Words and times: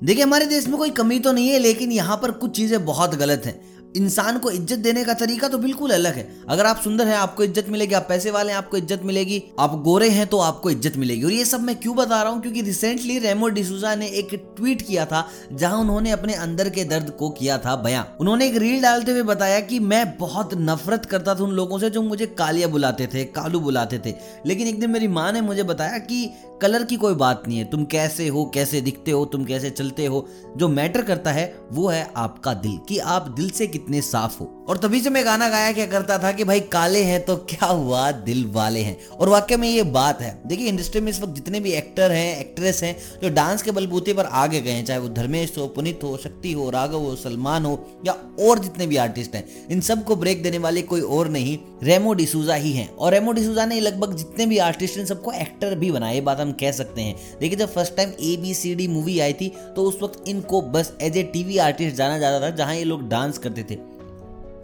देखिए, 0.00 0.22
हमारे 0.22 0.46
देश 0.46 0.66
में 0.66 0.76
कोई 0.78 0.90
कमी 0.90 1.18
तो 1.20 1.32
नहीं 1.32 1.48
है, 1.48 1.58
लेकिन 1.58 1.92
यहाँ 1.92 2.16
पर 2.16 2.30
कुछ 2.32 2.56
चीज़ें 2.56 2.84
बहुत 2.84 3.14
गलत 3.14 3.42
हैं। 3.46 3.79
इंसान 3.96 4.38
को 4.38 4.50
इज़्ज़त 4.50 4.78
देने 4.78 5.04
का 5.04 5.14
तरीका 5.14 5.48
तो 5.48 5.58
बिल्कुल 5.58 5.90
अलग 5.90 6.14
है। 6.14 6.26
अगर 6.48 6.66
आप 6.66 6.80
सुंदर 6.80 7.06
हैं, 7.06 7.16
आपको 7.16 7.44
इज़्ज़त 7.44 7.68
मिलेगी, 7.68 7.94
आप 7.94 8.06
पैसे 8.08 8.30
वाले 8.30 8.52
हैं, 8.52 8.58
आपको 8.58 8.76
इज़्ज़त 8.76 9.00
मिलेगी, 9.04 9.42
आप 9.58 9.74
गोरे 9.82 10.08
हैं 10.08 10.26
तो 10.26 10.38
आपको 10.38 10.70
इज़्ज़त 10.70 10.96
मिलेगी। 10.96 11.24
और 11.24 11.32
ये 11.32 11.44
सब 11.44 11.60
मैं 11.60 11.76
क्यों 11.76 11.96
बता 11.96 12.22
रहा 12.22 12.32
हूँ? 12.32 12.40
क्योंकि 12.42 12.62
रिसेंटली 12.62 13.18
रेमो 13.18 13.48
डिसूजा 13.48 13.94
ने 13.94 14.06
एक 14.08 14.34
ट्वीट 14.56 14.82
किया 14.82 15.06
था, 15.06 15.26
जहाँ 15.52 15.78
उन्होंने 15.80 16.10
अपने 16.10 16.34
अंदर 16.34 16.68
के 16.68 16.84
दर्द 16.84 17.10
को 17.10 17.30
किया 17.30 17.58
था 17.58 17.76
बयां। 17.76 18.04
उन्होंने 18.20 18.46
एक 18.46 18.56
रील 18.56 18.82
डालते 18.82 19.12
हुए 19.12 19.22
बताया 19.22 19.60
कि 19.60 19.78
मैं 19.80 20.04
बहुत 20.18 20.54
नफरत 20.54 21.06
करता 21.06 21.34
था 21.34 21.44
उन 21.44 21.50
लोगों 21.50 21.78
से 21.78 21.90
जो 21.90 22.02
मुझे 22.02 22.26
कालिया 22.28 22.68
बुलाते 22.68 23.06
थे, 23.06 23.24
कालू 23.24 23.60
बुलाते 23.60 23.98
थे। 23.98 24.14
लेकिन 24.46 24.68
एक 24.68 24.80
दिन 24.80 24.90
मेरी 24.90 25.08
माँ 25.08 25.30
ने 25.32 25.40
मुझे 25.40 25.62
बताया 25.62 25.98
कि 25.98 26.30
कलर 26.62 26.82
की 26.84 26.96
कोई 26.96 27.14
बात 27.14 27.42
नहीं 27.48 27.58
है, 27.58 27.64
तुम 27.64 27.84
कैसे 27.84 28.26
हो, 28.28 28.44
कैसे 28.44 28.80
दिखते 28.80 29.10
हो, 29.10 29.24
तुम 29.24 29.44
कैसे 29.44 29.70
चलते 29.70 30.06
हो, 30.06 30.26
जो 30.56 30.68
मैटर 30.68 31.02
करता 31.02 31.30
है, 31.32 31.54
वो 31.72 31.88
है 31.88 32.10
आपका 32.16 32.52
दिल। 32.54 32.78
कि 32.88 32.98
आप 32.98 33.28
दिल 33.30 33.50
से 33.50 33.66
कितने 33.66 33.78
साफ़ 34.02 34.38
हो। 34.40 34.59
और 34.70 34.76
तभी 34.76 35.00
से 35.00 35.10
मैं 35.10 35.24
गाना 35.24 35.48
गाया 35.48 35.70
क्या 35.72 35.84
करता 35.86 36.16
था 36.18 36.30
कि 36.32 36.44
भाई 36.44 36.60
काले 36.72 37.02
हैं 37.02 37.24
तो 37.24 37.36
क्या 37.50 37.66
हुआ? 37.66 38.10
दिल 38.10 38.44
वाले 38.46 38.80
हैं। 38.80 39.08
और 39.08 39.28
वाकई 39.28 39.56
में 39.56 39.68
ये 39.68 39.82
बात 39.82 40.20
है। 40.22 40.42
देखिए 40.46 40.68
इंडस्ट्री 40.68 41.00
में 41.00 41.10
इस 41.12 41.20
वक्त 41.20 41.34
जितने 41.34 41.60
भी 41.60 41.72
एक्टर 41.72 42.12
हैं 42.12 42.38
एक्ट्रेस 42.40 42.82
हैं, 42.82 42.96
जो 43.22 43.28
डांस 43.28 43.62
के 43.62 43.70
बलबूते 43.70 44.14
पर 44.14 44.24
आगे 44.24 44.60
गए 44.60 44.70
हैं, 44.70 44.84
चाहे 44.84 45.00
वो 45.00 45.08
धर्मेश 45.08 45.54
हो, 45.58 45.66
पुनित 45.66 46.00
हो, 46.02 46.16
शक्ति 46.16 46.52
हो, 46.52 46.70
राघव 46.70 46.98
हो, 46.98 47.16
सलमान 47.16 47.64
हो, 47.64 47.74
या 48.06 48.12
और 48.40 48.58
जितने 48.58 48.86
भी 48.86 48.96
आर्टिस्ट 48.96 49.34
हैं, 49.34 49.44
इन 49.70 49.80
सबको 49.80 50.16
ब्रेक 50.16 50.42
देने 50.42 50.58
वाले 50.58 50.82
कोई 50.82 51.00
और 51.00 51.28
नहीं 51.28 51.58
रेमो 51.82 52.14
डिसूजा 52.14 52.54
ही 52.54 52.72
हैं। 52.72 52.88
और 52.90 53.12
रेमो 53.12 53.32
डिसूजा 53.32 53.66
ने 53.66 53.80
लगभग 53.80 54.16
जितने 54.16 54.46
भी 54.46 54.58
आर्टिस्ट 54.60 54.98
हैं, 54.98 55.06
सबको 55.06 55.32
एक्टर 55.32 55.74
भी 55.74 55.90
बनाया, 55.90 56.14
ये 56.14 56.20
बात 56.20 56.40
हम 56.40 56.52
कह 56.52 56.72
सकते 56.72 57.00
हैं। 57.00 57.38
देखिए, 57.40 57.58
जब 57.58 57.74
first 57.74 57.96
time 57.96 58.12
A 58.22 58.36
B 58.36 58.54
C 58.54 58.74
D 58.74 58.88
movie 58.88 59.18
आई 59.20 59.32
थी 59.32 59.52
तो 59.76 59.84
उस 59.84 59.98
वक्त 60.02 60.28
इनको 60.28 60.62
बस 60.62 60.92
एज 61.02 61.16
ए 61.16 61.22
टीवी 61.22 61.58
आर्टिस्ट 61.58 61.96
जाना 61.96 62.18
जाता 62.18 62.46
था, 62.46 62.54
जहाँ 62.56 62.76
ये 62.76 62.84
लोग 62.84 63.08
डांस 63.08 63.38
करते 63.38 63.66
थे। 63.70 63.89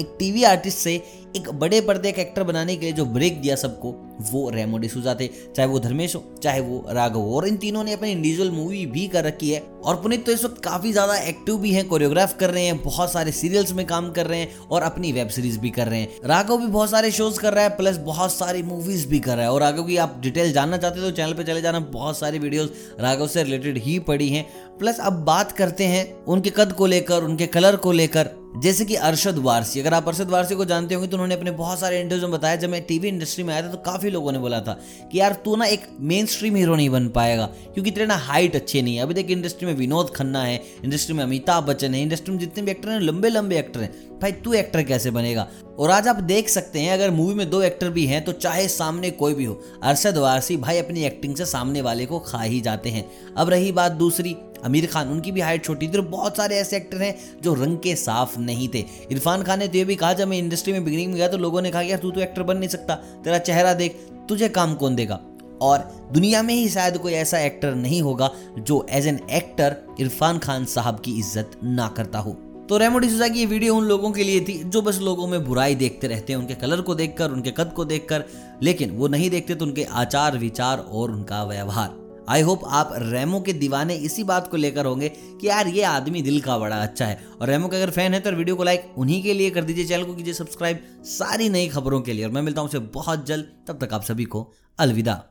एक 0.01 0.17
टीवी 0.19 0.43
आर्टिस्ट 0.45 0.79
से 0.79 0.97
एक 1.37 1.49
बड़े 1.55 1.81
पर्दे 1.81 2.13
का 2.13 2.23
एक्टर 2.23 2.43
बनाने 2.43 2.77
के 2.77 2.87
लिए 2.87 2.93
जो 2.93 3.05
ब्रेक 3.07 3.41
दिया 3.41 3.57
सबको, 3.57 3.95
वो 4.23 4.49
रेमो 4.51 4.79
डिसूजा 4.79 5.15
थे। 5.15 5.27
चाहे 5.27 5.69
वो 5.69 5.79
धर्मेश 5.79 6.15
हो, 6.17 6.23
चाहे 6.43 6.61
वो 6.61 6.85
राघव 6.91 7.19
हो, 7.19 7.35
और 7.37 7.47
इन 7.49 7.57
तीनों 7.57 7.83
ने 7.85 7.93
अपनी 7.93 8.11
इंडिविजुअल 8.11 8.51
मूवी 8.51 8.85
भी 8.87 9.07
कर 9.09 9.25
रखी 9.25 9.51
है। 9.51 9.61
और 9.85 9.97
पुनीत 9.97 10.25
तो 10.27 10.33
इस 10.33 10.45
वक्त 10.45 10.63
काफ़ी 10.65 10.93
ज़्यादा 10.93 11.17
एक्टिव 11.19 11.57
भी 11.57 11.73
हैं 11.73 11.87
कोरियोग्राफ 11.89 12.37
कर 12.39 12.51
रहे 12.51 12.65
हैं, 12.65 12.83
बहुत 12.83 13.13
सारे 13.13 13.33
सीरियल्स 13.33 13.73
में 13.73 13.85
काम 13.87 14.11
कर 14.11 14.27
रहे 14.27 14.41
हैं, 14.41 14.57
और 14.61 14.83
अपनी 14.83 15.13
वेब 15.13 15.29
सीरीज़ 15.29 15.59
भी 15.59 15.71
कर 15.71 15.89
रहे 15.89 16.01
हैं। 16.01 16.09
राघव 16.25 16.57
भी 16.57 16.67
बहुत 16.67 16.91
सारे 16.91 17.11
शोज़ 17.11 17.41
कर 17.41 17.55
रहा 17.55 17.65
है 17.65 17.77
प्लस 17.77 17.97
बहुत 18.07 18.33
सारी 18.33 18.63
मूवीज़ 18.63 19.07
भी 19.09 19.21
कर 19.21 19.37
रहा 19.37 19.45
है। 19.45 19.53
और 19.53 19.61
राघव 19.61 19.85
की 19.85 19.97
आप 19.97 20.19
डिटेल 20.23 20.53
जानना 20.53 20.77
चाहते 20.77 21.01
हो 21.01 21.11
तो 21.11 21.17
चैनल 21.17 21.33
पर 21.33 21.43
चले 21.43 21.63
जाना, 21.63 21.81
बहुत 21.81 22.19
सारी 22.19 22.39
वीडियोस 22.39 22.73
राघव 23.01 23.27
से 23.27 23.43
रिलेटेड 23.43 23.79
ही 23.79 23.99
पड़ी 24.01 24.29
हैं। 24.29 24.47
प्लस 24.79 24.99
अब 25.01 25.25
बात 25.25 25.53
करते 25.53 25.85
हैं 25.85 26.25
उनके 26.25 26.51
कद 26.51 26.73
को 26.73 26.87
लेकर, 26.87 27.23
उनके 27.23 27.47
कलर 27.49 27.77
को 27.77 27.93
लेकर। 27.93 28.31
जैसे 28.57 28.85
कि 28.85 28.95
अरशद 28.97 29.39
वारसी, 29.39 29.81
अगर 29.81 29.95
आप 29.95 30.07
अरशद 30.09 30.31
वारसी 30.31 30.55
को 30.55 30.65
जानते 30.65 30.95
होंगे 30.95 31.09
तो 31.09 31.17
उन्होंने 31.27 31.41
अपने 31.41 31.51
बहुत 31.57 31.81
सारे 31.81 32.01
इंटरव्यू 32.01 32.29
में 32.29 32.39
बताया। 32.39 32.57
जब 32.57 32.71
मैं 32.71 32.83
टीवी 32.83 33.09
इंडस्ट्री 33.09 33.45
में 33.45 33.53
आया 33.55 33.63
था 33.63 33.69
तो 33.69 33.79
काफ़ी 33.85 34.11
लोगों 34.11 34.33
ने 34.33 34.39
बोला 34.39 34.61
था 34.61 34.79
कि 35.13 35.19
यार, 35.21 35.33
तू 35.35 35.57
ना 35.57 35.65
एक 35.67 35.87
मेन 36.01 36.27
स्ट्रीम 36.27 36.57
हीरो 36.57 36.77
नहीं 36.77 36.91
बन 36.91 37.09
पाएगा, 37.11 37.47
क्योंकि 37.75 37.91
तेरे 37.91 38.07
ना 38.07 38.17
हाइट 38.17 38.57
अच्छी 38.57 38.83
नहीं 38.83 38.97
है। 38.97 39.03
अभी 39.03 39.15
देख 39.15 39.31
इंडस्ट्री 39.31 39.67
में 39.67 39.75
विनोद 39.75 40.11
खन्ना 40.11 40.43
है 40.43 40.63
इंडस्ट्री 40.85 41.15
में 41.17 41.23
अमिताभ 41.25 41.65
बच्चन 41.65 41.95
है 41.95 42.03
इंडस्ट्री 42.03 42.33
में 42.33 42.39
जितने 42.41 42.63
भी 42.63 42.71
एक्टर 42.71 42.89
हैं 42.89 43.01
लंबे 43.01 43.29
लंबे 43.29 43.59
एक्टर 43.59 43.81
हैं। 43.81 44.16
भाई, 44.23 44.33
तू 44.33 44.53
एक्टर 44.53 44.83
कैसे 44.83 45.11
बनेगा? 45.11 45.47
और 45.79 45.91
आज 45.91 46.07
आप 46.09 46.21
देख 46.23 46.49
सकते 46.49 46.81
हैं, 46.81 46.93
अगर 46.93 47.11
मूवी 47.11 47.35
में 47.35 47.49
दो 47.51 47.61
एक्टर 47.63 47.89
भी 47.91 48.05
हैं 48.07 48.25
तो 48.25 48.33
चाहे 48.35 48.67
सामने 48.69 49.11
कोई 49.13 49.35
भी 49.35 49.45
हो, 49.45 49.61
अरशद 49.83 50.19
वारसी 50.19 50.57
भाई 50.57 50.79
अपनी 50.79 51.05
एक्टिंग 51.05 51.35
से 51.37 51.47
सामने 51.47 51.81
वाले 51.81 52.07
को 52.07 52.19
खा 52.19 52.41
ही 52.41 52.61
जाते 52.61 52.91
हैं। 52.91 53.05
अब 53.35 53.51
रही 53.51 53.73
बात 53.73 53.93
दूसरी, 53.93 54.37
आमिर 54.65 54.87
खान, 54.87 55.09
उनकी 55.09 55.33
भी 55.33 55.41
हाइट 55.41 55.65
छोटी 55.65 55.89
थी 55.89 55.99
और 55.99 56.07
बहुत 56.07 56.37
सारे 56.37 56.57
ऐसे 56.57 56.77
एक्टर 56.77 57.03
हैं 57.03 57.15
जो 57.43 57.55
रंग 57.55 57.79
के 57.79 57.95
साफ़ 57.97 58.39
नहीं 58.41 58.69
थे। 58.69 58.85
इरफान 59.13 59.43
खान 59.43 59.59
ने 59.59 59.69
तो 59.69 59.79
ये 59.79 59.85
भी 59.85 59.97
कहा, 59.97 60.13
जब 60.13 60.29
मैं 60.29 60.39
इंडस्ट्री 60.39 60.73
में 60.73 60.85
बिगनिंग 60.85 61.09
में 61.09 61.17
गया 61.17 61.29
तो 61.29 61.39
लोगों 61.39 61.63
ने 61.63 61.71
कहा 61.71 61.83
यार, 61.83 61.99
तू 61.99 62.11
तो 62.11 62.21
एक्टर 62.21 62.43
बन 62.43 62.57
नहीं 62.57 62.69
सकता, 62.69 62.95
तेरा 62.95 63.39
चेहरा 63.39 63.75
देख, 63.75 64.01
तुझे 64.29 64.49
काम 64.49 64.75
कौन 64.75 64.97
देगा? 64.97 65.21
और 65.63 65.79
दुनिया 66.13 66.43
में 66.43 66.55
ही 66.55 66.69
शायद 66.69 66.97
कोई 66.99 67.13
ऐसा 67.13 67.39
एक्टर 67.39 67.75
नहीं 67.75 68.01
होगा, 68.03 68.31
जो 68.59 68.87
as 68.91 69.07
an 69.07 69.21
actor 69.31 69.77
Irrfan 70.01 70.39
Khan 70.39 70.65
साहब 70.65 71.01
की 71.01 71.19
इज़्ज़त 71.19 71.61
ना 71.65 71.89
करता 71.89 72.19
हो। 72.19 72.37
तो 72.69 72.77
रेमो 72.77 72.99
डिसूजा 72.99 73.27
की 73.29 73.39
ये 73.39 73.47
वीडियो 73.47 73.75
उन 73.77 73.85
लोगों 73.85 74.11
के 74.13 74.25
लिए 74.25 74.41
थी 74.41 74.55
जो 74.65 74.81
बस 74.83 74.99
लोगों 75.01 75.27
में 75.27 75.45
बुराई 75.45 75.75
देखते 75.75 76.07
रहते 76.07 76.33
हैं, 76.33 76.39
उनके 76.41 76.55
कलर 76.55 76.81
को 76.81 76.95
देखकर, 76.95 77.31
उनके 77.31 77.51
कद 77.51 77.73
को 77.77 77.85
देखकर, 77.85 78.25
लेकिन 78.63 78.91
वो 78.91 79.09
नहीं 79.09 79.29
देखते 79.31 79.55
तो 79.55 79.65
उनके 79.65 79.85
आचार 79.85 80.39
विचार 80.39 80.79
और 80.79 81.11
उनका 81.11 81.43
व्यवहार। 81.45 81.95
आई 82.29 82.43
होप 82.43 82.65
आप 82.67 82.91
रेमो 82.95 83.41
के 83.41 83.53
दीवाने 83.53 83.95
इसी 83.95 84.25
बात 84.25 84.49
को 84.51 84.57
लेकर 84.57 84.87
होंगे 84.87 85.09
कि 85.09 85.49
यार 85.49 85.69
ये 85.69 85.83
आदमी 85.83 86.23
दिल 86.23 86.41
का 86.41 86.59
बड़ा 86.59 86.77
अच्छा 86.77 87.07
है। 87.07 87.19
और 87.41 87.49
रेमो 87.49 87.69
के 87.69 87.77
अगर 87.77 87.91
फ़ैन 87.91 88.15
है 88.15 88.21
तो 88.21 88.33
वीडियो 88.33 88.57
को 88.57 88.65
लाइक 88.65 88.93
उन्हीं 88.99 89.23
के 89.23 89.35
लिए 89.35 89.51
कर 89.51 89.65
दीजिए, 89.65 89.85
चैनल 89.85 90.05
को 90.05 90.15
कीजिए 90.15 90.35
सब्सक्राइब 90.35 90.83
सारी 91.07 91.49
नई 91.49 91.69
खबरों 91.69 92.01
के 92.01 92.13
लिए। 92.13 92.25
और 92.25 92.31
मैं 92.31 92.43
मिलता 92.43 92.61
हूँ 92.61 92.69
उसे 92.69 92.79
बहुत 92.79 93.27
जल्द, 93.27 93.53
तब 93.69 93.85
तक 93.85 93.95
आप 93.95 94.03
सभी 94.03 94.25
को 94.25 94.47
अलविदा। 94.79 95.23